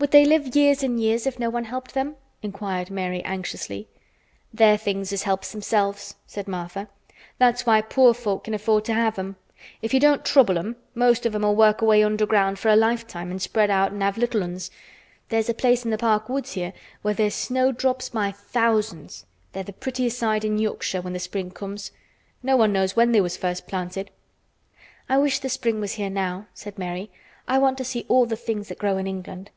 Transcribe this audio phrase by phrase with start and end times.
[0.00, 3.88] Would they live years and years if no one helped them?" inquired Mary anxiously.
[4.52, 6.88] "They're things as helps themselves," said Martha.
[7.38, 9.36] "That's why poor folk can afford to have 'em.
[9.82, 13.38] If you don't trouble 'em, most of 'em'll work away underground for a lifetime an'
[13.38, 14.70] spread out an' have little 'uns.
[15.28, 16.72] There's a place in th' park woods here
[17.02, 19.24] where there's snowdrops by thousands.
[19.52, 21.92] They're the prettiest sight in Yorkshire when th' spring comes.
[22.42, 24.10] No one knows when they was first planted."
[25.08, 27.10] "I wish the spring was here now," said Mary.
[27.46, 29.50] "I want to see all the things that grow in England."